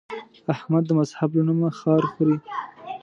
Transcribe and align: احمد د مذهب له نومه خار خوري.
احمد 0.53 0.83
د 0.87 0.91
مذهب 0.99 1.29
له 1.37 1.41
نومه 1.47 1.69
خار 1.79 2.03
خوري. 2.11 2.37